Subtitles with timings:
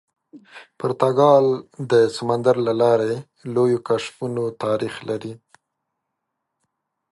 [0.79, 1.45] پرتګال
[1.91, 3.13] د سمندر له لارې
[3.53, 5.33] لویو کشفونو تاریخ لري.